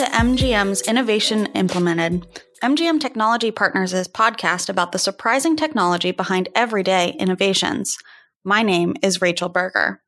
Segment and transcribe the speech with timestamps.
[0.00, 2.26] to MGM's Innovation Implemented,
[2.62, 7.98] MGM Technology Partners' podcast about the surprising technology behind everyday innovations.
[8.42, 10.00] My name is Rachel Berger.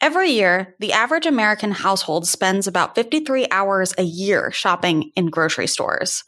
[0.00, 5.66] Every year, the average American household spends about 53 hours a year shopping in grocery
[5.66, 6.22] stores.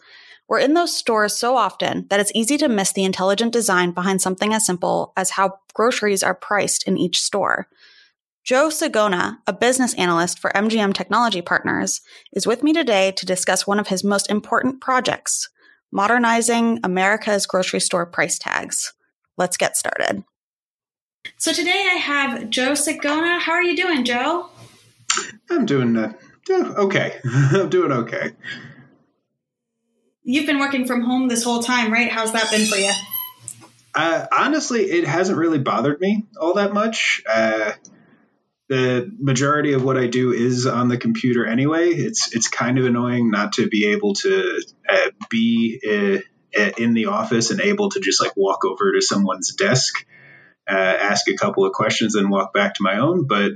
[0.49, 4.21] We're in those stores so often that it's easy to miss the intelligent design behind
[4.21, 7.69] something as simple as how groceries are priced in each store.
[8.49, 12.01] Joe Sigona, a business analyst for MGM Technology Partners,
[12.33, 15.51] is with me today to discuss one of his most important projects
[15.93, 18.95] modernizing America's grocery store price tags.
[19.37, 20.25] Let's get started.
[21.37, 23.39] So, today I have Joe Sigona.
[23.39, 24.49] How are you doing, Joe?
[25.51, 26.15] I'm doing uh,
[26.51, 27.21] okay.
[27.27, 28.31] I'm doing okay.
[30.23, 32.11] You've been working from home this whole time, right?
[32.11, 32.93] How's that been for you?
[33.95, 37.23] Uh, honestly, it hasn't really bothered me all that much.
[37.29, 37.73] Uh,
[38.69, 41.89] the majority of what I do is on the computer anyway.
[41.89, 46.95] It's it's kind of annoying not to be able to uh, be uh, uh, in
[46.95, 50.07] the office and able to just like walk over to someone's desk,
[50.69, 53.27] uh, ask a couple of questions, and walk back to my own.
[53.27, 53.53] But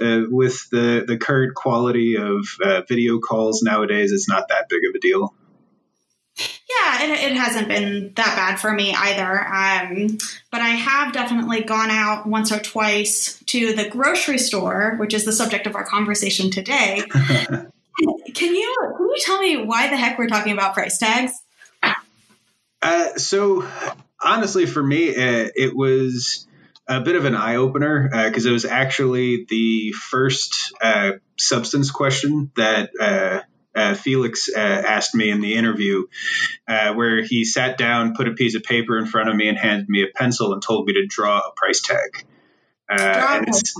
[0.00, 4.84] uh, with the the current quality of uh, video calls nowadays, it's not that big
[4.88, 5.34] of a deal.
[6.80, 9.46] Yeah, it, it hasn't been that bad for me either.
[9.46, 10.18] Um,
[10.50, 15.24] but I have definitely gone out once or twice to the grocery store, which is
[15.24, 17.02] the subject of our conversation today.
[17.12, 21.32] can you can you tell me why the heck we're talking about price tags?
[22.82, 23.66] Uh, so
[24.22, 26.46] honestly, for me, uh, it was
[26.86, 31.90] a bit of an eye opener because uh, it was actually the first uh, substance
[31.90, 32.90] question that
[33.74, 36.04] uh, Felix uh, asked me in the interview,
[36.68, 39.58] uh, where he sat down, put a piece of paper in front of me, and
[39.58, 42.26] handed me a pencil and told me to draw a price tag.
[42.88, 43.74] Uh, and it's,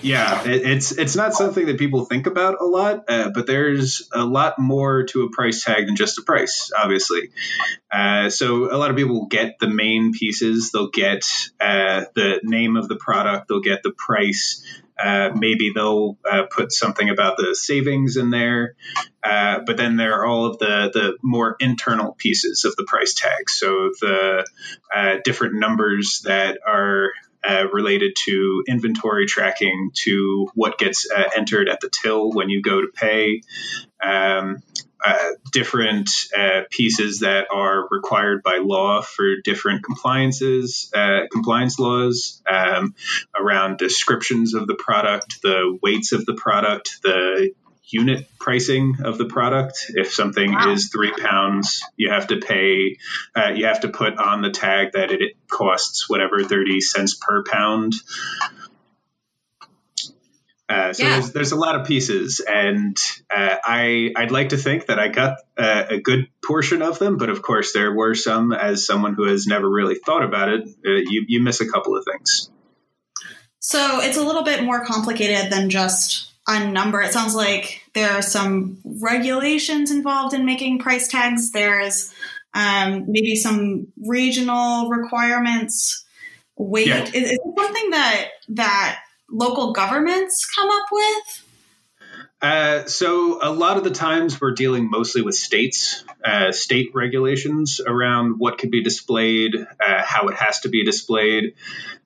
[0.00, 4.08] yeah, it, it's it's not something that people think about a lot, uh, but there's
[4.14, 7.30] a lot more to a price tag than just a price, obviously.
[7.90, 10.70] Uh, so a lot of people get the main pieces.
[10.70, 11.24] They'll get
[11.58, 13.48] the name of the product.
[13.48, 14.64] They'll get the price.
[14.98, 18.74] Uh, maybe they'll uh, put something about the savings in there,
[19.22, 23.14] uh, but then there are all of the the more internal pieces of the price
[23.14, 23.48] tag.
[23.48, 24.46] So the
[24.94, 27.10] uh, different numbers that are
[27.48, 31.06] uh, related to inventory tracking, to what gets
[31.36, 33.42] entered at the till when you go to pay.
[34.02, 34.62] Um,
[35.08, 42.42] uh, different uh, pieces that are required by law for different compliances, uh, compliance laws
[42.50, 42.94] um,
[43.38, 47.50] around descriptions of the product, the weights of the product, the
[47.90, 49.86] unit pricing of the product.
[49.88, 50.72] If something wow.
[50.72, 52.98] is three pounds, you have to pay,
[53.34, 57.44] uh, you have to put on the tag that it costs whatever 30 cents per
[57.44, 57.94] pound.
[60.68, 61.12] Uh, so yeah.
[61.14, 62.96] there's, there's a lot of pieces, and
[63.34, 67.16] uh, I I'd like to think that I got uh, a good portion of them,
[67.16, 68.52] but of course there were some.
[68.52, 71.96] As someone who has never really thought about it, uh, you you miss a couple
[71.96, 72.50] of things.
[73.60, 77.00] So it's a little bit more complicated than just a number.
[77.00, 81.50] It sounds like there are some regulations involved in making price tags.
[81.50, 82.12] There's
[82.52, 86.04] um, maybe some regional requirements.
[86.56, 87.04] Weight yeah.
[87.04, 88.98] is, is it something that that
[89.30, 91.44] local governments come up with?
[92.40, 97.80] Uh, so a lot of the times we're dealing mostly with states, uh, state regulations
[97.84, 101.54] around what could be displayed, uh, how it has to be displayed.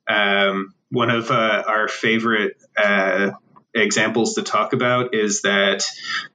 [0.09, 3.33] Um, one of uh, our favorite uh,
[3.75, 5.85] examples to talk about is that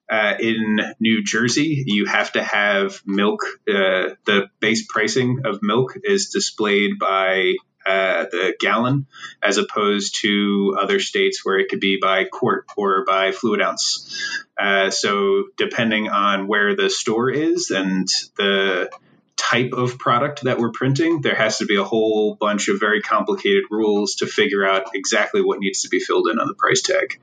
[0.10, 3.42] uh, in New Jersey, you have to have milk.
[3.66, 7.56] the base pricing of milk is displayed by
[7.88, 9.08] uh, the gallon,
[9.42, 14.44] as opposed to other states where it could be by quart or by fluid ounce.
[14.60, 18.90] Uh, so depending on where the store is and the
[19.38, 23.02] type of product that we're printing, there has to be a whole bunch of very
[23.02, 26.82] complicated rules to figure out exactly what needs to be filled in on the price
[26.82, 27.20] tag.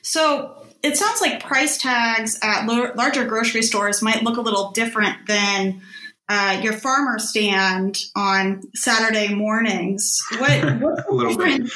[0.00, 5.26] So it sounds like price tags at larger grocery stores might look a little different
[5.26, 5.82] than
[6.28, 10.18] uh, your farmer stand on Saturday mornings.
[10.38, 11.74] What what's the difference?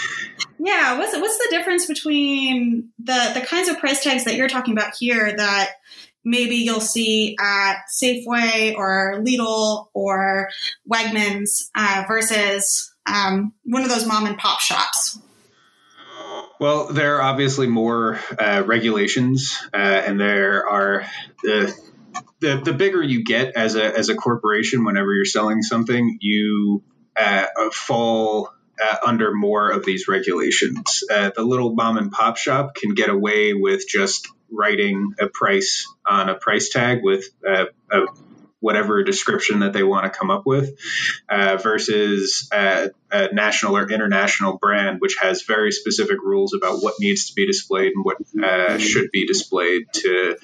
[0.59, 4.73] Yeah, what's what's the difference between the the kinds of price tags that you're talking
[4.73, 5.71] about here that
[6.25, 10.51] maybe you'll see at Safeway or Lidl or
[10.91, 15.19] Wegmans uh, versus um, one of those mom and pop shops?
[16.59, 21.07] Well, there are obviously more uh, regulations, uh, and there are
[21.43, 21.77] the
[22.41, 26.83] the the bigger you get as a as a corporation, whenever you're selling something, you
[27.17, 28.51] uh, fall
[28.83, 31.03] uh, under more of these regulations.
[31.11, 35.87] Uh, the little mom and pop shop can get away with just writing a price
[36.07, 38.07] on a price tag with a, a
[38.61, 40.79] whatever description that they want to come up with,
[41.29, 46.95] uh, versus a, a, national or international brand, which has very specific rules about what
[46.99, 50.37] needs to be displayed and what uh, should be displayed to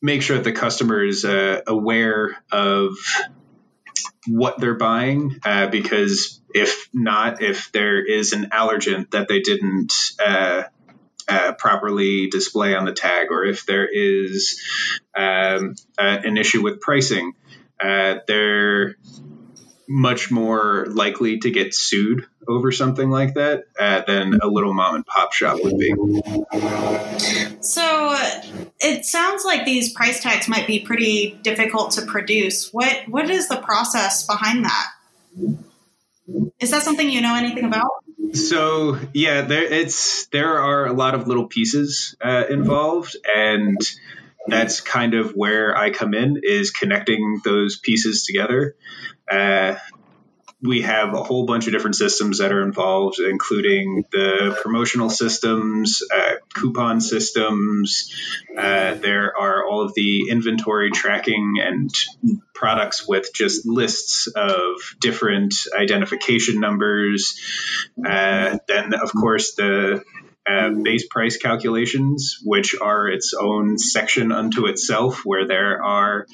[0.00, 2.96] make sure that the customer is uh, aware of
[4.26, 9.92] what they're buying uh, because if not if there is an allergen that they didn't
[10.24, 10.62] uh,
[11.28, 14.62] uh, properly display on the tag, or if there is
[15.14, 17.34] um, an issue with pricing,
[17.78, 18.96] uh, they're
[19.88, 24.96] much more likely to get sued over something like that uh, than a little mom
[24.96, 25.94] and pop shop would be.
[27.60, 28.16] So
[28.80, 32.72] it sounds like these price tags might be pretty difficult to produce.
[32.72, 34.86] What what is the process behind that?
[36.60, 37.90] Is that something you know anything about?
[38.32, 43.78] So yeah, there it's there are a lot of little pieces uh, involved, and
[44.46, 48.76] that's kind of where I come in is connecting those pieces together.
[49.30, 49.76] Uh,
[50.60, 56.02] we have a whole bunch of different systems that are involved, including the promotional systems,
[56.12, 58.12] uh, coupon systems.
[58.56, 61.90] Uh, there are all of the inventory tracking and
[62.54, 67.40] products with just lists of different identification numbers.
[68.04, 70.02] Uh, then, of course, the
[70.48, 76.26] uh, base price calculations, which are its own section unto itself, where there are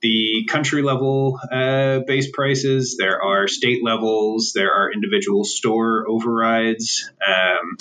[0.00, 7.10] the country level uh, base prices, there are state levels, there are individual store overrides.
[7.26, 7.76] Um,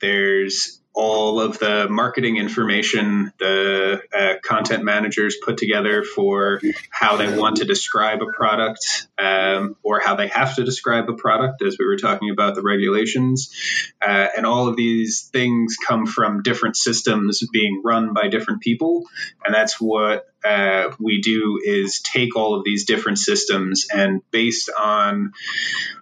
[0.00, 6.58] there's all of the marketing information the uh, content managers put together for
[6.90, 11.12] how they want to describe a product um, or how they have to describe a
[11.12, 13.54] product, as we were talking about the regulations.
[14.00, 19.04] Uh, and all of these things come from different systems being run by different people.
[19.44, 24.70] And that's what uh, we do is take all of these different systems and based
[24.70, 25.32] on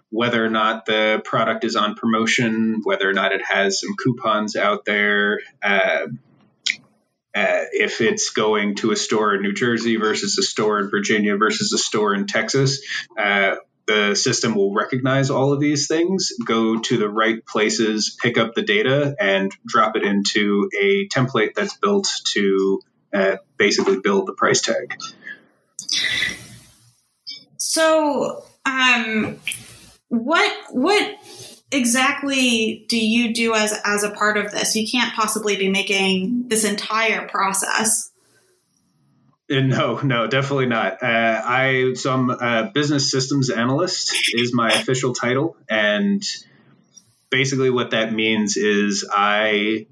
[0.09, 4.55] whether or not the product is on promotion, whether or not it has some coupons
[4.55, 6.07] out there, uh,
[7.35, 11.35] uh, if it's going to a store in New Jersey versus a store in Virginia
[11.35, 12.85] versus a store in Texas.
[13.17, 13.55] Uh,
[13.87, 18.55] the system will recognize all of these things, go to the right places, pick up
[18.55, 22.81] the data, and drop it into a template that's built to
[23.15, 24.93] uh, basically build the price tag.
[27.57, 29.39] So, um,
[30.09, 31.15] what what
[31.71, 34.75] exactly do you do as as a part of this?
[34.75, 38.11] You can't possibly be making this entire process.
[39.51, 41.03] Uh, no, no, definitely not.
[41.03, 46.23] Uh, I so I'm a business systems analyst is my official title, and
[47.29, 49.87] basically what that means is I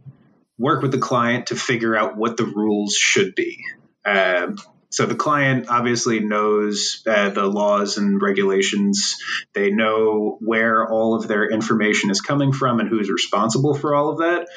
[0.63, 3.65] work with the client to figure out what the rules should be.
[4.05, 4.55] Um,
[4.89, 9.17] so the client obviously knows uh, the laws and regulations.
[9.53, 14.11] They know where all of their information is coming from and who's responsible for all
[14.11, 14.47] of that.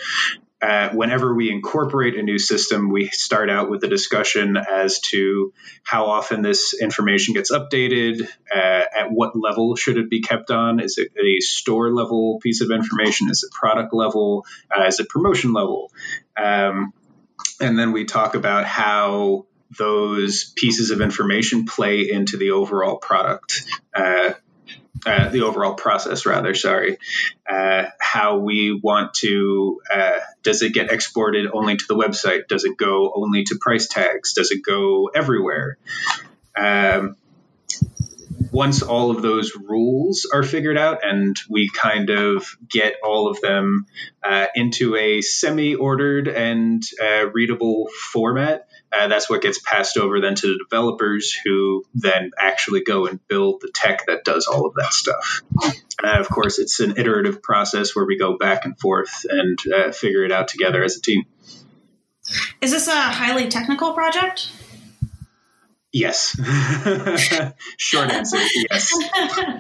[0.61, 5.53] Uh, whenever we incorporate a new system, we start out with a discussion as to
[5.83, 10.81] how often this information gets updated, uh, at what level should it be kept on.
[10.81, 13.29] Is it a store level piece of information?
[13.31, 14.47] Is it product level?
[14.75, 15.93] Uh, is it promotion level?
[16.43, 16.93] Um,
[17.61, 19.47] and then we talk about how
[19.79, 23.65] those pieces of information play into the overall product,
[25.05, 26.55] uh, the overall process, rather.
[26.55, 26.99] Sorry,
[27.49, 29.81] uh, how we want to.
[29.93, 32.49] Uh, does it get exported only to the website?
[32.49, 34.33] Does it go only to price tags?
[34.33, 35.79] Does it go everywhere?
[36.57, 37.17] Um,
[38.53, 43.41] once all of those rules are figured out and we kind of get all of
[43.41, 43.87] them
[44.23, 50.21] uh, into a semi ordered and uh, readable format, uh, that's what gets passed over
[50.21, 54.67] then to the developers who then actually go and build the tech that does all
[54.67, 55.43] of that stuff.
[56.03, 59.93] Uh, of course, it's an iterative process where we go back and forth and uh,
[59.93, 61.25] figure it out together as a team.
[62.61, 64.51] Is this a highly technical project?
[65.93, 66.39] Yes.
[67.79, 68.39] Short answer,
[68.71, 68.93] yes.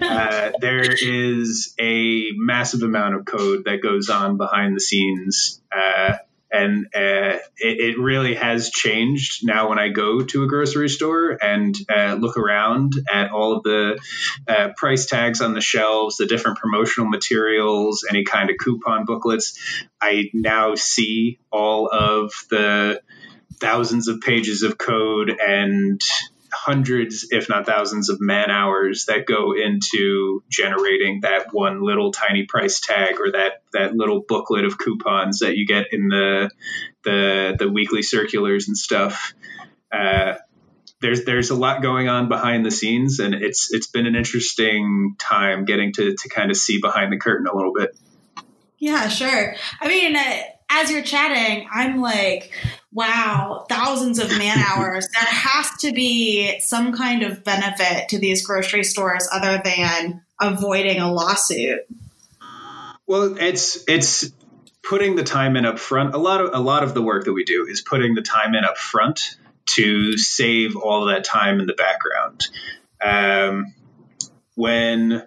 [0.06, 5.60] Uh, there is a massive amount of code that goes on behind the scenes.
[5.74, 6.16] Uh,
[6.52, 11.30] and uh, it, it, really has changed now when I go to a grocery store
[11.42, 13.98] and uh, look around at all of the
[14.46, 19.58] uh, price tags on the shelves, the different promotional materials, any kind of coupon booklets.
[20.00, 23.00] I now see all of the
[23.58, 26.00] thousands of pages of code and
[26.66, 32.44] hundreds, if not thousands, of man hours that go into generating that one little tiny
[32.44, 36.50] price tag or that that little booklet of coupons that you get in the
[37.04, 39.32] the the weekly circulars and stuff.
[39.92, 40.34] Uh,
[41.00, 45.14] there's there's a lot going on behind the scenes, and it's it's been an interesting
[45.20, 47.96] time getting to to kind of see behind the curtain a little bit.
[48.78, 49.54] Yeah, sure.
[49.80, 52.52] I mean, uh, as you're chatting, I'm like,
[52.96, 55.06] wow, thousands of man hours.
[55.12, 60.98] there has to be some kind of benefit to these grocery stores other than avoiding
[60.98, 61.80] a lawsuit.
[63.06, 64.32] Well, it's it's
[64.82, 66.14] putting the time in up front.
[66.14, 68.54] A lot of a lot of the work that we do is putting the time
[68.54, 69.36] in up front
[69.74, 72.48] to save all that time in the background.
[73.04, 73.74] Um,
[74.54, 75.22] when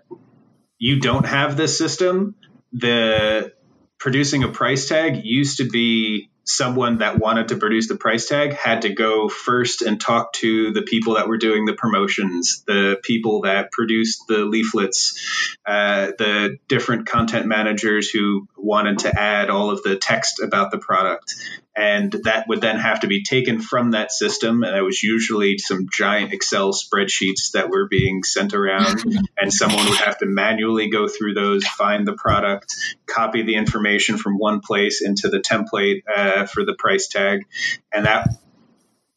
[0.79, 2.33] you don't have this system,
[2.73, 3.53] the
[3.99, 8.53] producing a price tag used to be someone that wanted to produce the price tag
[8.53, 12.97] had to go first and talk to the people that were doing the promotions, the
[13.03, 19.71] people that produced the leaflets, uh, the different content managers who wanted to add all
[19.71, 21.35] of the text about the product.
[21.75, 24.63] And that would then have to be taken from that system.
[24.63, 29.03] And it was usually some giant excel spreadsheets that were being sent around.
[29.41, 32.75] And someone would have to manually go through those find the product
[33.05, 37.45] copy the information from one place into the template uh, for the price tag.
[37.93, 38.27] And that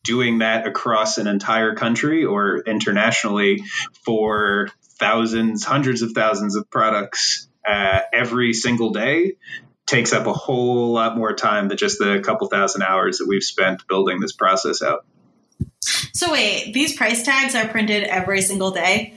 [0.04, 3.62] doing that across an entire country or internationally
[4.04, 4.68] for
[4.98, 9.34] thousands hundreds of thousands of products uh, every single day
[9.86, 13.42] takes up a whole lot more time than just the couple thousand hours that we've
[13.42, 15.04] spent building this process out.
[16.14, 19.14] So wait, these price tags are printed every single day?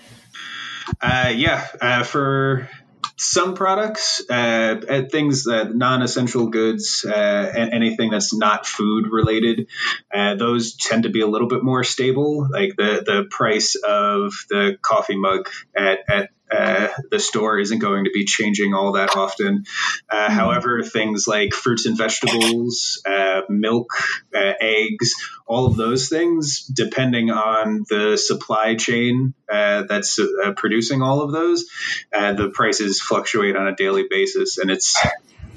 [1.01, 2.69] Uh, yeah, uh, for
[3.17, 9.67] some products, uh, things uh, non-essential goods, uh, and anything that's not food related,
[10.13, 12.47] uh, those tend to be a little bit more stable.
[12.51, 18.05] Like the the price of the coffee mug at, at uh, the store isn't going
[18.05, 19.65] to be changing all that often.
[20.09, 20.33] Uh, mm-hmm.
[20.33, 23.87] However, things like fruits and vegetables, uh, milk,
[24.35, 25.13] uh, eggs,
[25.47, 31.31] all of those things, depending on the supply chain uh, that's uh, producing all of
[31.31, 31.65] those,
[32.11, 34.95] the prices fluctuate on a daily basis, and it's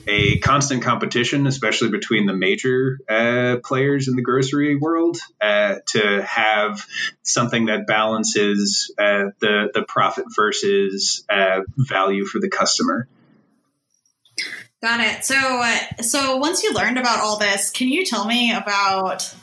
[0.09, 6.23] a constant competition, especially between the major uh, players in the grocery world, uh, to
[6.23, 6.85] have
[7.23, 13.07] something that balances uh, the the profit versus uh, value for the customer.
[14.81, 15.25] Got it.
[15.25, 19.35] So, uh, so once you learned about all this, can you tell me about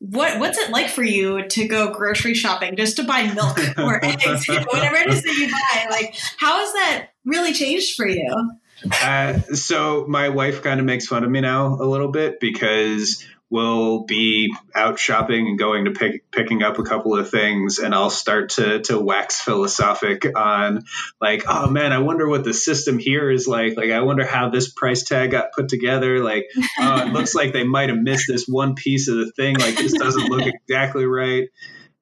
[0.00, 4.04] what what's it like for you to go grocery shopping just to buy milk or
[4.04, 5.86] eggs, whatever it is that you buy?
[5.90, 8.58] Like, how has that really changed for you?
[9.02, 13.24] Uh, so my wife kind of makes fun of me now a little bit because
[13.50, 17.94] we'll be out shopping and going to pick picking up a couple of things and
[17.94, 20.84] I'll start to to wax philosophic on
[21.20, 23.76] like oh man I wonder what the system here is like.
[23.76, 26.22] Like I wonder how this price tag got put together.
[26.22, 26.46] Like
[26.78, 29.56] oh it looks like they might have missed this one piece of the thing.
[29.56, 31.48] Like this doesn't look exactly right.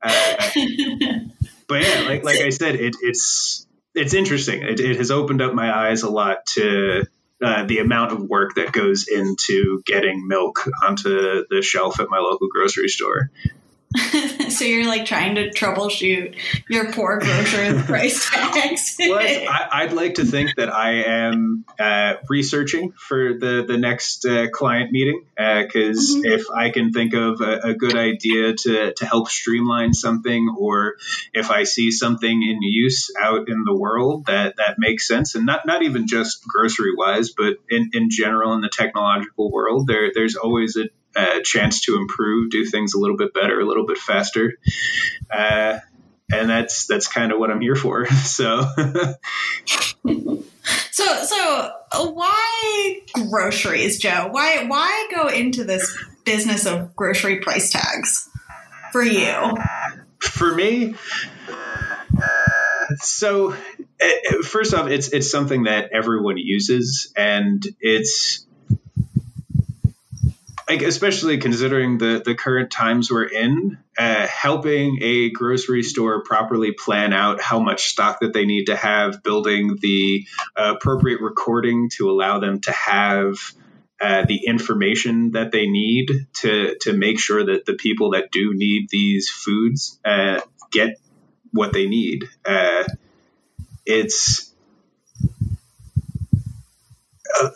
[0.03, 0.51] Uh,
[1.69, 3.66] but yeah like like I said it, it's
[3.97, 4.63] it's interesting.
[4.63, 7.07] It, it, has opened up my eyes a lot to
[7.43, 12.19] uh, the amount of work that goes into getting milk onto the shelf at my
[12.19, 13.31] local grocery store.
[14.49, 16.37] so you're like trying to troubleshoot
[16.69, 18.97] your poor grocer price tags.
[19.01, 24.25] well, I, would like to think that I am uh, researching for the the next
[24.27, 26.33] uh, client meeting because uh, mm-hmm.
[26.33, 30.97] if I can think of a, a, good idea to to help streamline something, or
[31.33, 35.47] if I see something in use out in the world that that makes sense, and
[35.47, 40.11] not not even just grocery wise, but in in general in the technological world, there
[40.15, 43.87] there's always a a chance to improve, do things a little bit better, a little
[43.87, 44.59] bit faster.
[45.31, 45.79] Uh,
[46.33, 48.07] and that's that's kind of what I'm here for.
[48.27, 48.67] So,
[50.91, 54.29] so so uh, why groceries, Joe?
[54.31, 58.29] Why why go into this business of grocery price tags
[58.93, 59.55] for you?
[60.21, 60.95] For me,
[63.01, 68.46] so uh, first off, it's it's something that everyone uses, and it's
[70.69, 76.73] like especially considering the the current times we're in, uh, helping a grocery store properly
[76.73, 81.89] plan out how much stock that they need to have, building the uh, appropriate recording
[81.97, 83.37] to allow them to have.
[83.99, 88.53] Uh, the information that they need to to make sure that the people that do
[88.53, 90.39] need these foods uh,
[90.71, 91.01] get
[91.51, 92.25] what they need.
[92.45, 92.85] Uh,
[93.87, 94.53] it's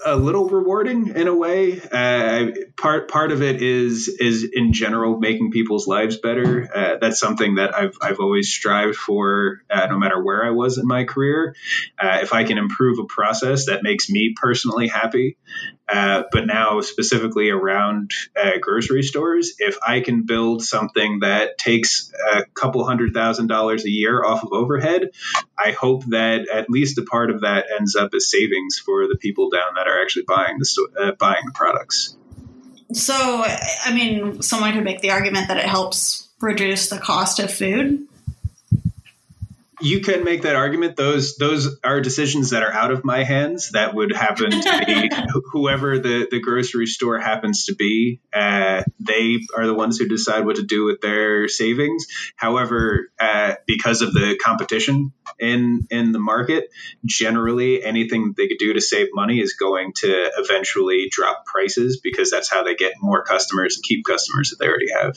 [0.06, 1.80] a, little rewarding in a way.
[1.80, 6.68] Uh, part part of it is is in general making people's lives better.
[6.74, 10.78] Uh, that's something that I've I've always strived for, uh, no matter where I was
[10.78, 11.54] in my career.
[11.98, 15.36] Uh, if I can improve a process that makes me personally happy,
[15.90, 22.12] uh, but now specifically around uh, grocery stores, if I can build something that takes
[22.32, 25.10] a couple hundred thousand dollars a year off of overhead,
[25.58, 29.16] I hope that at least a part of that ends up as savings for the
[29.16, 32.16] people down that are actually buying the uh, buying the products.
[32.92, 37.52] So, I mean, someone could make the argument that it helps reduce the cost of
[37.52, 38.06] food
[39.80, 40.96] you can make that argument.
[40.96, 43.70] Those those are decisions that are out of my hands.
[43.70, 45.10] That would happen to be
[45.52, 48.20] whoever the, the grocery store happens to be.
[48.32, 52.06] Uh, they are the ones who decide what to do with their savings.
[52.36, 56.68] However, uh, because of the competition in in the market,
[57.04, 62.30] generally anything they could do to save money is going to eventually drop prices because
[62.30, 65.16] that's how they get more customers and keep customers that they already have.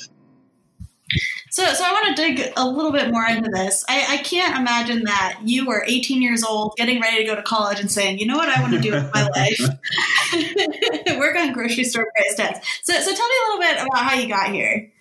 [1.49, 3.85] So, so I want to dig a little bit more into this.
[3.87, 7.43] I, I, can't imagine that you were 18 years old, getting ready to go to
[7.43, 11.19] college, and saying, "You know what I want to do with my life?
[11.19, 14.15] Work on grocery store price tags." So, so tell me a little bit about how
[14.15, 14.91] you got here.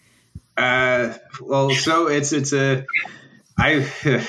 [0.56, 2.84] Uh, well, so it's it's a
[3.58, 3.88] I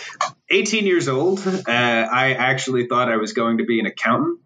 [0.50, 1.46] 18 years old.
[1.46, 4.40] Uh, I actually thought I was going to be an accountant.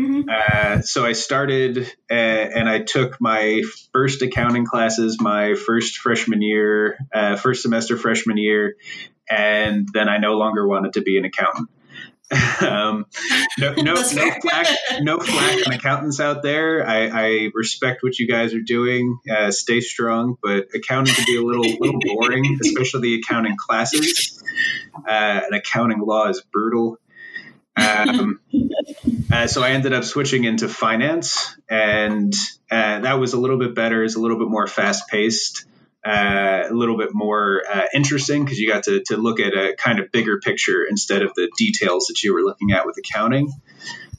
[0.00, 0.28] Mm-hmm.
[0.28, 1.78] Uh, so I started
[2.10, 7.96] uh, and I took my first accounting classes my first freshman year, uh, first semester
[7.96, 8.76] freshman year,
[9.28, 11.68] and then I no longer wanted to be an accountant.
[12.60, 13.06] um,
[13.58, 14.68] no, no, no flack,
[15.00, 16.86] no flack on accountants out there.
[16.86, 19.18] I, I, respect what you guys are doing.
[19.28, 24.42] Uh, stay strong, but accounting can be a little, little boring, especially the accounting classes.
[24.96, 26.98] Uh, and accounting law is brutal.
[27.76, 28.40] Um,
[29.32, 32.34] uh, so I ended up switching into finance, and
[32.70, 34.04] uh, that was a little bit better.
[34.04, 35.64] It's a little bit more fast paced,
[36.06, 39.74] uh, a little bit more uh, interesting because you got to, to look at a
[39.76, 43.50] kind of bigger picture instead of the details that you were looking at with accounting.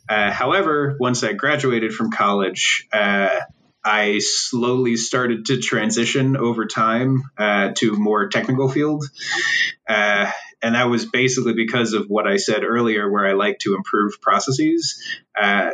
[0.08, 3.40] Uh, however, once I graduated from college, uh,
[3.84, 9.06] I slowly started to transition over time uh, to more technical field.
[10.64, 14.22] And that was basically because of what I said earlier, where I like to improve
[14.22, 15.04] processes.
[15.40, 15.72] Uh,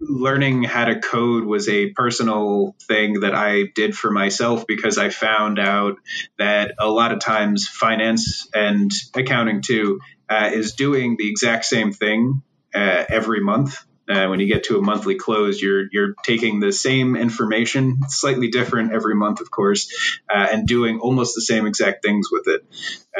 [0.00, 5.10] learning how to code was a personal thing that I did for myself because I
[5.10, 5.96] found out
[6.38, 11.92] that a lot of times finance and accounting too uh, is doing the exact same
[11.92, 12.42] thing
[12.74, 13.85] uh, every month.
[14.08, 18.48] Uh, when you get to a monthly close, you're you're taking the same information, slightly
[18.48, 22.64] different every month, of course, uh, and doing almost the same exact things with it.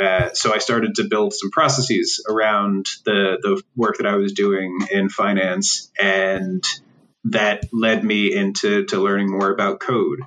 [0.01, 4.33] Uh, so I started to build some processes around the the work that I was
[4.33, 6.65] doing in finance, and
[7.25, 10.21] that led me into to learning more about code.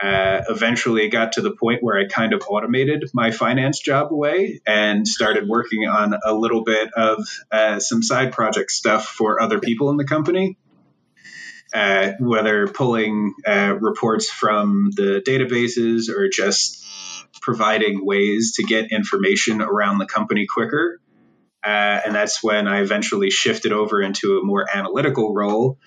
[0.00, 4.60] Uh, eventually got to the point where I kind of automated my finance job away
[4.64, 9.58] and started working on a little bit of uh, some side project stuff for other
[9.58, 10.56] people in the company.
[11.74, 16.82] Uh, whether pulling uh, reports from the databases or just
[17.42, 21.00] providing ways to get information around the company quicker.
[21.64, 25.78] Uh, and that's when I eventually shifted over into a more analytical role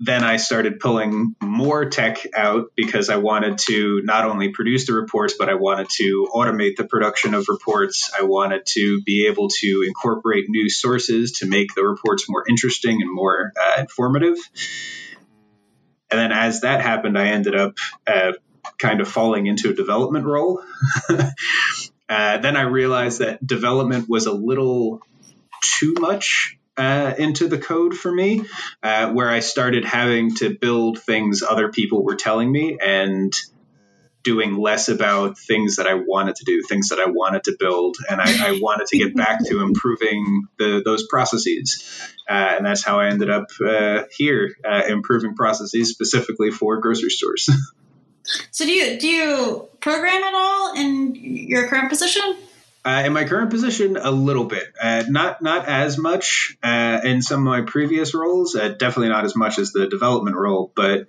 [0.00, 4.92] then I started pulling more tech out because I wanted to not only produce the
[4.92, 8.12] reports, but I wanted to automate the production of reports.
[8.16, 13.02] I wanted to be able to incorporate new sources to make the reports more interesting
[13.02, 14.38] and more uh, informative.
[16.10, 17.74] And then as that happened, I ended up
[18.06, 18.32] uh,
[18.78, 20.62] kind of falling into a development role.
[21.08, 25.02] uh, then I realized that development was a little
[25.60, 28.44] too much uh, into the code for me,
[28.82, 33.34] uh, where I started having to build things other people were telling me and
[34.22, 37.96] doing less about things that I wanted to do, things that I wanted to build,
[38.08, 41.82] and I, I wanted to get back to improving the, those processes.
[42.28, 47.10] Uh, and that's how I ended up uh, here, uh, improving processes specifically for grocery
[47.10, 47.48] stores.
[48.50, 52.36] so, do you do you program at all in your current position?
[52.88, 57.20] Uh, in my current position, a little bit, uh, not not as much uh, in
[57.20, 58.56] some of my previous roles.
[58.56, 61.00] Uh, definitely not as much as the development role, but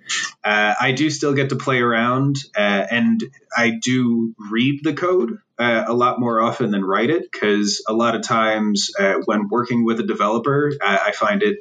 [0.44, 3.24] uh, I do still get to play around, uh, and
[3.56, 7.32] I do read the code a lot more often than write it.
[7.32, 8.90] Because a lot of times,
[9.24, 11.60] when working with a developer, I find it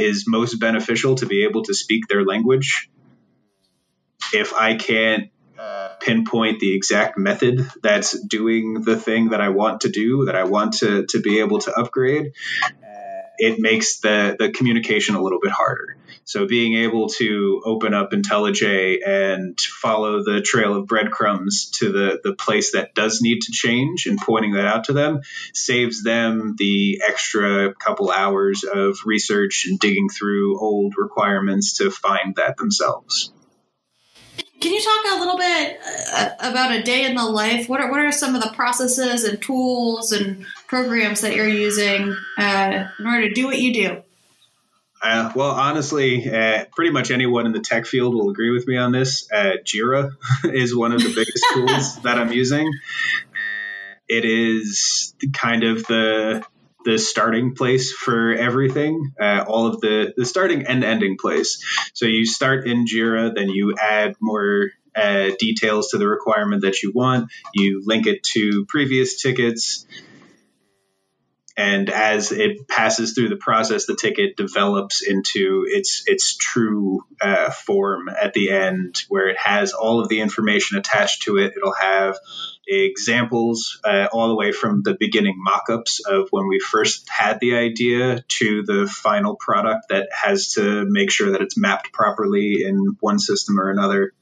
[0.00, 2.88] is most beneficial to be able to speak their language.
[4.32, 5.31] If I can't
[6.04, 10.44] pinpoint the exact method that's doing the thing that I want to do, that I
[10.44, 12.32] want to, to be able to upgrade,
[12.64, 15.96] uh, it makes the the communication a little bit harder.
[16.24, 22.20] So being able to open up IntelliJ and follow the trail of breadcrumbs to the,
[22.22, 26.54] the place that does need to change and pointing that out to them saves them
[26.56, 33.32] the extra couple hours of research and digging through old requirements to find that themselves.
[34.62, 35.80] Can you talk a little bit
[36.14, 37.68] uh, about a day in the life?
[37.68, 42.16] What are, what are some of the processes and tools and programs that you're using
[42.38, 44.02] uh, in order to do what you do?
[45.02, 48.76] Uh, well, honestly, uh, pretty much anyone in the tech field will agree with me
[48.76, 49.28] on this.
[49.32, 50.12] Uh, Jira
[50.44, 52.70] is one of the biggest tools that I'm using.
[54.08, 56.44] It is kind of the
[56.84, 61.62] the starting place for everything, uh, all of the the starting and ending place.
[61.94, 66.82] So you start in Jira, then you add more uh, details to the requirement that
[66.82, 67.30] you want.
[67.54, 69.86] You link it to previous tickets
[71.56, 77.50] and as it passes through the process, the ticket develops into its its true uh,
[77.50, 81.52] form at the end, where it has all of the information attached to it.
[81.56, 82.18] It'll have
[82.66, 87.56] examples uh, all the way from the beginning mock-ups of when we first had the
[87.56, 92.96] idea to the final product that has to make sure that it's mapped properly in
[93.00, 94.12] one system or another.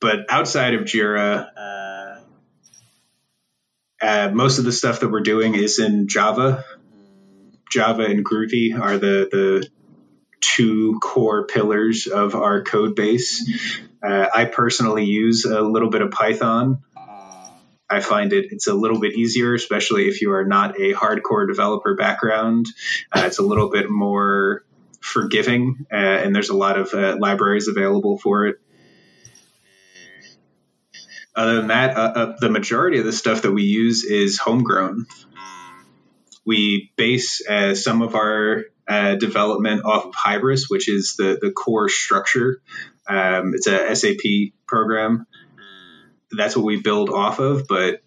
[0.00, 1.48] But outside of Jira.
[1.56, 1.85] Uh,
[4.00, 6.64] uh, most of the stuff that we're doing is in Java.
[7.70, 9.68] Java and Groovy are the the
[10.40, 13.50] two core pillars of our code base.
[14.02, 16.82] Uh, I personally use a little bit of Python.
[17.88, 21.46] I find it it's a little bit easier, especially if you are not a hardcore
[21.46, 22.66] developer background.
[23.12, 24.64] Uh, it's a little bit more
[25.00, 28.56] forgiving, uh, and there's a lot of uh, libraries available for it.
[31.36, 35.06] Other than that, uh, uh, the majority of the stuff that we use is homegrown.
[36.46, 41.50] We base uh, some of our uh, development off of Hybris, which is the, the
[41.50, 42.62] core structure.
[43.06, 45.26] Um, it's a SAP program.
[46.30, 48.00] That's what we build off of, but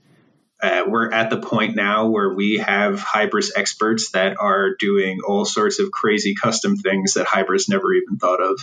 [0.61, 5.45] uh, we're at the point now where we have Hybris experts that are doing all
[5.45, 8.59] sorts of crazy custom things that Hybris never even thought of.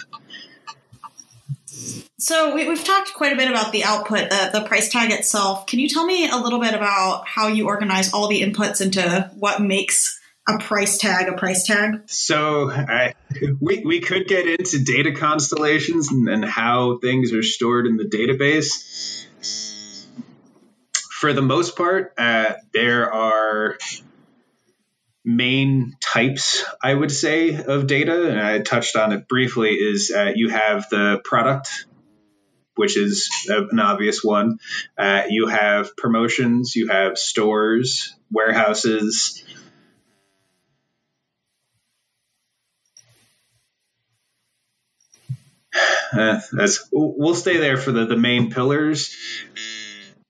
[2.19, 5.67] So we, have talked quite a bit about the output, the, the price tag itself.
[5.67, 9.31] Can you tell me a little bit about how you organize all the inputs into
[9.35, 12.03] what makes a price tag a price tag?
[12.07, 13.15] So I,
[13.61, 18.05] we, we could get into data constellations and, and how things are stored in the
[18.05, 19.27] database.
[21.21, 23.79] For the most part, uh, there are
[25.27, 30.33] main types, I would say, of data, and I touched on it briefly, is uh,
[30.35, 31.87] you have the product
[32.77, 34.59] which is an obvious one.
[34.97, 39.43] Uh, you have promotions, you have stores, warehouses.
[46.17, 46.41] Uh,
[46.93, 49.15] we'll stay there for the, the main pillars.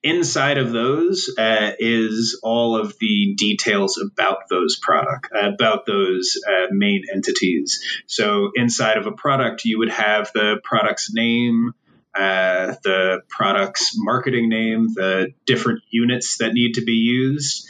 [0.07, 6.69] Inside of those uh, is all of the details about those product, about those uh,
[6.71, 7.83] main entities.
[8.07, 11.73] So inside of a product, you would have the product's name,
[12.15, 17.69] uh, the product's marketing name, the different units that need to be used.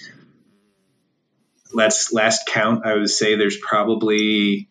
[1.72, 2.84] Let's last count.
[2.84, 4.68] I would say there's probably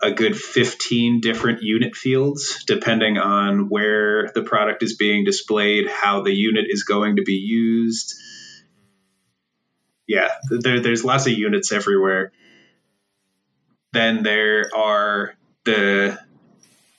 [0.00, 6.22] a good 15 different unit fields depending on where the product is being displayed, how
[6.22, 8.14] the unit is going to be used.
[10.06, 12.32] Yeah, there, there's lots of units everywhere.
[13.92, 15.34] Then there are
[15.64, 16.18] the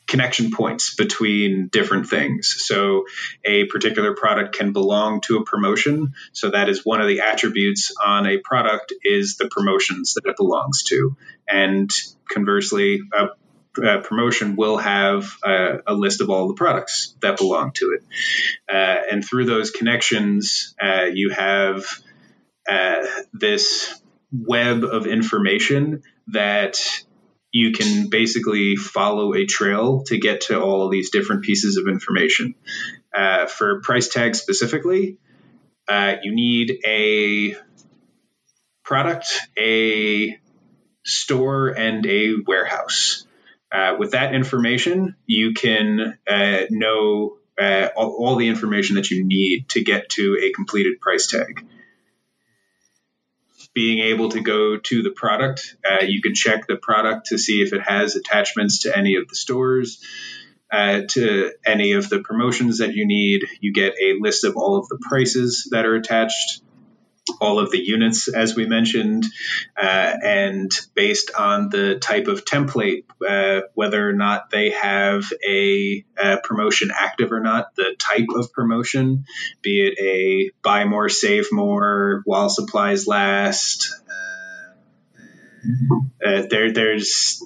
[0.09, 2.55] connection points between different things.
[2.57, 3.05] So
[3.45, 6.13] a particular product can belong to a promotion.
[6.33, 10.35] So that is one of the attributes on a product is the promotions that it
[10.35, 11.15] belongs to.
[11.47, 11.89] And
[12.27, 13.27] conversely, a,
[13.81, 18.03] a promotion will have a, a, list of all the products that belong to it.
[18.67, 21.85] Uh, and through those connections, uh, you have
[22.67, 26.79] uh, this web of information that
[27.51, 31.87] you can basically follow a trail to get to all of these different pieces of
[31.87, 32.55] information.
[33.15, 35.17] Uh, for price tags specifically,
[35.87, 37.55] uh, you need a
[38.83, 40.39] product, a
[41.03, 43.25] store, and a warehouse.
[43.71, 49.25] Uh, with that information, you can uh, know uh, all, all the information that you
[49.25, 51.65] need to get to a completed price tag
[53.73, 55.77] being able to go to the product.
[55.89, 59.27] Uh, you can check the product to see if it has attachments to any of
[59.27, 60.03] the stores,
[60.71, 63.43] uh, to any of the promotions that you need.
[63.61, 66.61] You get a list of all of the prices that are attached.
[67.39, 69.25] All of the units, as we mentioned,
[69.81, 76.05] uh, and based on the type of template, uh, whether or not they have a,
[76.17, 79.25] a, promotion active or not, the type of promotion,
[79.61, 83.93] be it a buy more, save more, while supplies last.
[86.25, 87.43] Uh, there, there's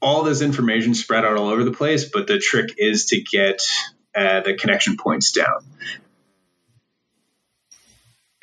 [0.00, 3.62] all this information spread out all over the place, but the trick is to get
[4.14, 5.64] uh, the connection points down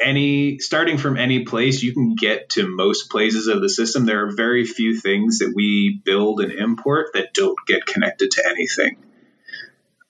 [0.03, 4.05] any starting from any place you can get to most places of the system.
[4.05, 8.45] There are very few things that we build and import that don't get connected to
[8.45, 8.97] anything.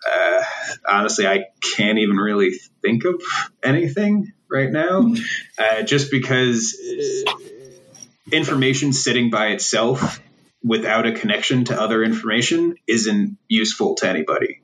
[0.06, 0.44] Uh,
[0.86, 2.52] honestly i can't even really
[2.82, 3.22] think of
[3.64, 5.14] anything right now
[5.58, 7.32] uh, just because uh,
[8.32, 10.20] information sitting by itself
[10.64, 14.62] without a connection to other information isn't useful to anybody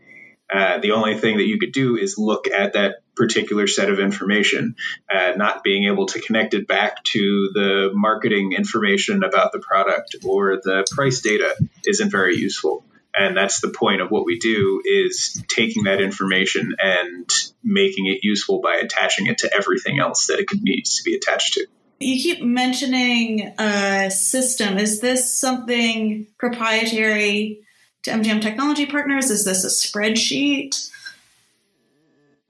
[0.52, 4.00] uh, the only thing that you could do is look at that particular set of
[4.00, 4.76] information,
[5.14, 10.16] uh, not being able to connect it back to the marketing information about the product
[10.26, 12.84] or the price data isn't very useful.
[13.14, 17.30] And that's the point of what we do is taking that information and
[17.64, 21.56] making it useful by attaching it to everything else that it needs to be attached
[21.56, 21.66] to.
[22.00, 24.78] You keep mentioning a system.
[24.78, 27.66] Is this something proprietary
[28.04, 29.30] to MGM Technology Partners?
[29.30, 30.90] Is this a spreadsheet?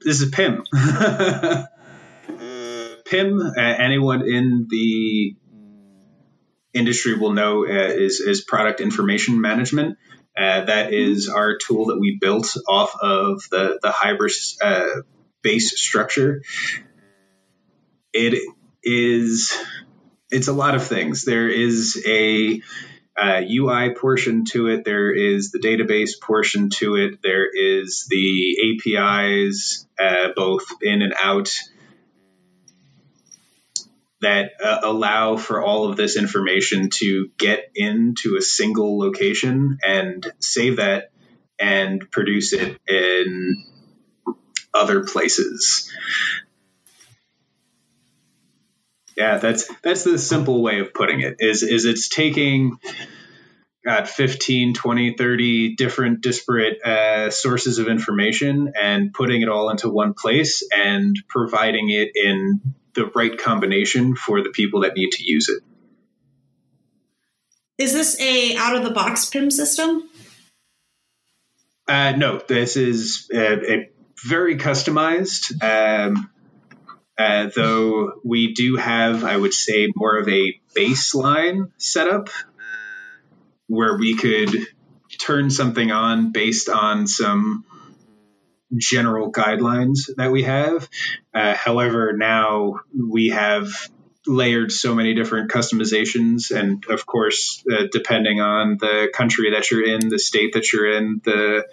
[0.00, 0.62] This is PIM.
[3.04, 5.34] PIM, uh, anyone in the
[6.72, 9.98] industry will know uh, is, is product information management.
[10.36, 15.02] Uh, that is our tool that we built off of the, the Hybris uh,
[15.42, 16.42] base structure.
[18.12, 18.40] It
[18.82, 19.52] is,
[20.30, 21.24] it's a lot of things.
[21.24, 22.62] There is a
[23.20, 24.84] uh, UI portion to it.
[24.84, 27.20] There is the database portion to it.
[27.22, 31.52] There is the APIs, uh, both in and out,
[34.22, 40.26] that uh, allow for all of this information to get into a single location and
[40.38, 41.10] save that
[41.58, 43.64] and produce it in
[44.72, 45.92] other places.
[49.20, 51.36] Yeah, that's that's the simple way of putting it.
[51.40, 52.78] Is is it's taking
[53.84, 59.90] got 15, 20, 30 different disparate uh, sources of information and putting it all into
[59.90, 62.62] one place and providing it in
[62.94, 65.62] the right combination for the people that need to use it.
[67.76, 70.08] Is this a out of the box PIM system?
[71.86, 73.90] Uh, no, this is a, a
[74.24, 75.62] very customized.
[75.62, 76.30] Um,
[77.20, 82.30] uh, though we do have, I would say, more of a baseline setup
[83.66, 84.48] where we could
[85.20, 87.66] turn something on based on some
[88.74, 90.88] general guidelines that we have.
[91.34, 93.68] Uh, however, now we have
[94.26, 99.84] layered so many different customizations and of course uh, depending on the country that you're
[99.84, 101.66] in the state that you're in the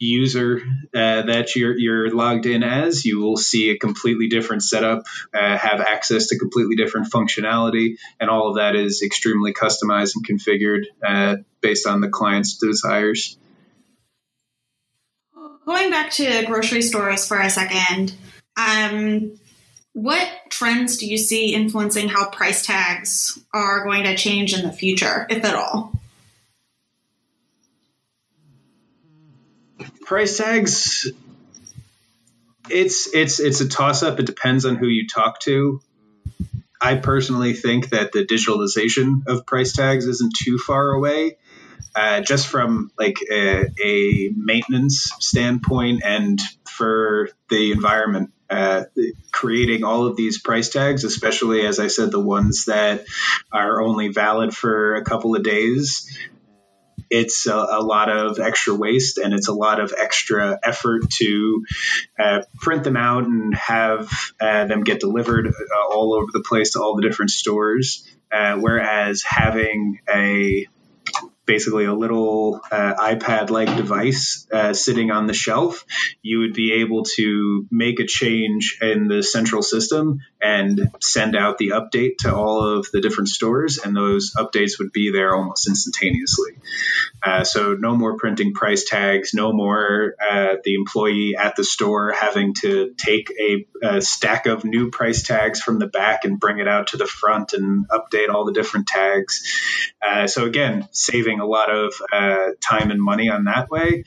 [0.00, 0.62] user
[0.94, 5.56] uh, that you're, you're logged in as, you will see a completely different setup, uh,
[5.58, 10.84] have access to completely different functionality, and all of that is extremely customized and configured
[11.06, 13.36] uh, based on the client's desires.
[15.66, 18.14] Going back to grocery stores for a second,
[18.56, 19.38] um,
[19.92, 24.72] what trends do you see influencing how price tags are going to change in the
[24.72, 25.92] future, if at all?
[30.02, 31.10] Price tags
[32.68, 35.80] it's it's it's a toss up it depends on who you talk to.
[36.80, 41.36] I personally think that the digitalization of price tags isn't too far away
[41.94, 48.84] uh, just from like a, a, maintenance standpoint and for the environment uh,
[49.32, 53.04] creating all of these price tags especially as i said the ones that
[53.52, 56.18] are only valid for a couple of days
[57.10, 61.64] it's a, a, lot of extra waste and it's a lot of extra effort to
[62.18, 64.08] uh, print them out and have
[64.40, 68.06] uh, them get delivered uh, all over the place to all the different stores.
[68.32, 70.66] Uh, whereas having a
[71.46, 75.84] basically a little uh, iPad like device uh, sitting on the shelf,
[76.22, 81.58] you would be able to make a change in the central system and send out
[81.58, 85.68] the update to all of the different stores, and those updates would be there almost
[85.68, 86.52] instantaneously.
[87.22, 92.12] Uh, so, no more printing price tags, no more uh, the employee at the store
[92.12, 96.58] having to take a, a stack of new price tags from the back and bring
[96.58, 99.42] it out to the front and update all the different tags.
[100.00, 104.04] Uh, so, again, saving a lot of uh, time and money on that way.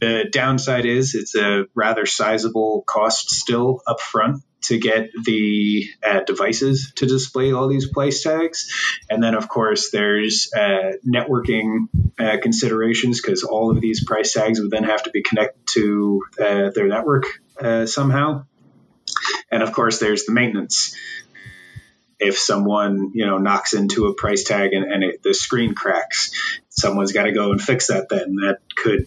[0.00, 6.20] The downside is it's a rather sizable cost still up front to get the uh,
[6.20, 8.70] devices to display all these price tags.
[9.08, 11.88] And then, of course, there's uh, networking
[12.18, 16.22] uh, considerations because all of these price tags would then have to be connected to
[16.38, 17.24] uh, their network
[17.60, 18.44] uh, somehow.
[19.50, 20.94] And of course, there's the maintenance.
[22.18, 26.30] If someone you know knocks into a price tag and, and it, the screen cracks,
[26.80, 28.08] someone's got to go and fix that.
[28.08, 29.06] Then that could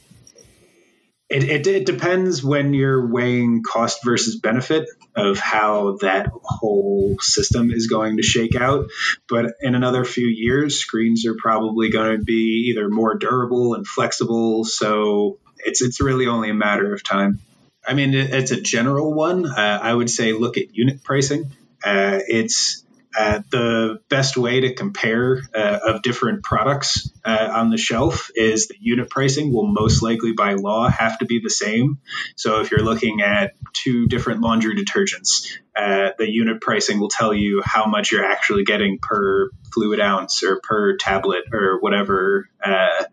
[1.34, 7.72] it, it, it, depends when you're weighing cost versus benefit of how that whole system
[7.72, 8.90] is going to shake out.
[9.28, 13.88] But in another few years, screens are probably going to be either more durable and
[13.88, 14.64] flexible.
[14.64, 17.40] So it's it's really only a matter of time.
[17.86, 19.48] I mean, it's a general one.
[19.48, 21.52] Uh, I would say look at unit pricing.
[21.84, 22.83] Uh, it's
[23.18, 28.68] uh, the best way to compare uh, of different products uh, on the shelf is
[28.68, 32.00] the unit pricing will most likely by law have to be the same.
[32.36, 37.34] So if you're looking at two different laundry detergents, uh, the unit pricing will tell
[37.34, 43.04] you how much you're actually getting per fluid ounce or per tablet or whatever uh,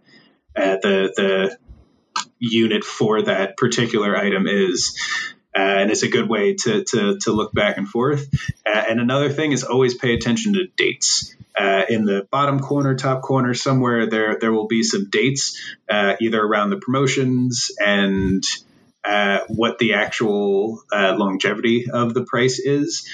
[0.57, 1.59] uh, the the
[2.39, 4.99] unit for that particular item is.
[5.57, 8.29] Uh, and it's a good way to, to, to look back and forth.
[8.65, 11.35] Uh, and another thing is always pay attention to dates.
[11.59, 15.61] Uh, in the bottom corner, top corner, somewhere there there will be some dates,
[15.91, 18.43] uh, either around the promotions and
[19.05, 23.07] uh, what the actual uh, longevity of the price is.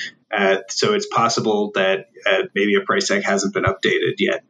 [0.68, 2.10] so it's possible that
[2.54, 4.44] maybe a price tag hasn't been updated yet,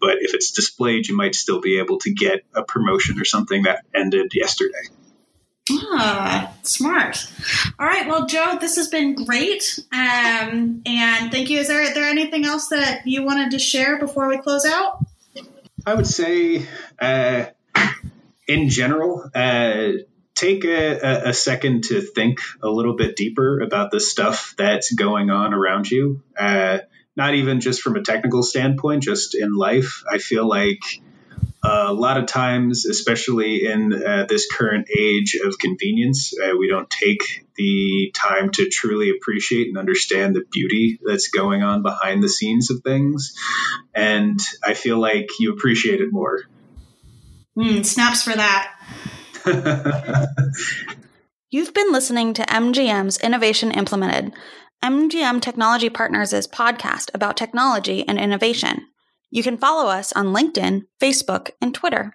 [0.00, 3.62] but if it's displayed, you might still be able to get a promotion or something
[3.62, 4.86] that ended yesterday.
[5.70, 7.24] Ah, smart.
[7.78, 8.06] All right.
[8.08, 9.78] Well, Joe, this has been great.
[9.92, 11.58] Um, and thank you.
[11.60, 15.04] Is there, there anything else that you wanted to share before we close out?
[15.86, 16.66] I would say,
[17.00, 17.46] uh,
[18.48, 19.88] in general, uh,
[20.34, 25.30] take a, a, second to think a little bit deeper about the stuff that's going
[25.30, 26.22] on around you.
[26.38, 26.78] Uh,
[27.16, 30.02] not even just from a technical standpoint, just in life.
[30.10, 30.80] I feel like
[31.62, 36.90] a lot of times, especially in uh, this current age of convenience, uh, we don't
[36.90, 42.28] take the time to truly appreciate and understand the beauty that's going on behind the
[42.28, 43.34] scenes of things.
[43.94, 46.42] And I feel like you appreciate it more.
[47.56, 48.74] Mm, snaps for that.
[51.50, 54.32] You've been listening to MGM's Innovation Implemented,
[54.82, 58.86] MGM Technology Partners' podcast about technology and innovation.
[59.32, 62.14] You can follow us on LinkedIn, Facebook, and Twitter.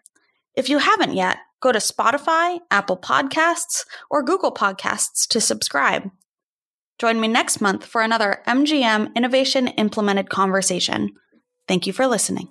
[0.56, 6.12] If you haven't yet, go to Spotify, Apple Podcasts, or Google Podcasts to subscribe.
[7.00, 11.16] Join me next month for another MGM Innovation Implemented conversation.
[11.68, 12.50] Thank you for listening.